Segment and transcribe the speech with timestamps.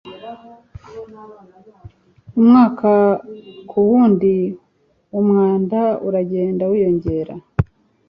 [2.39, 2.91] Umwaka
[3.69, 4.33] ku wundi,
[5.19, 7.33] umwanda uragenda wiyongera